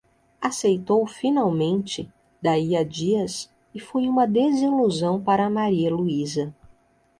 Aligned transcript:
Aceitou 0.41 1.05
finalmente, 1.05 2.11
daí 2.41 2.75
a 2.75 2.83
dias, 2.83 3.51
e 3.71 3.79
foi 3.79 4.07
uma 4.09 4.25
desilusão 4.25 5.21
para 5.21 5.47
Maria 5.47 5.93
Luísa. 5.93 6.55